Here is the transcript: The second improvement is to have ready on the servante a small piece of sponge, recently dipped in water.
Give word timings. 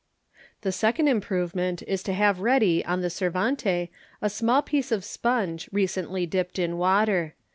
The 0.61 0.71
second 0.71 1.07
improvement 1.09 1.83
is 1.83 2.01
to 2.09 2.13
have 2.13 2.39
ready 2.39 2.83
on 2.85 3.01
the 3.01 3.09
servante 3.11 3.91
a 4.19 4.29
small 4.31 4.63
piece 4.63 4.91
of 4.91 5.05
sponge, 5.05 5.69
recently 5.71 6.25
dipped 6.25 6.57
in 6.57 6.79
water. 6.79 7.35